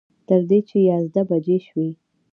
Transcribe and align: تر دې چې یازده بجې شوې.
تر 0.27 0.41
دې 0.49 0.59
چې 0.69 0.77
یازده 0.89 1.21
بجې 1.29 1.57
شوې. 1.67 1.89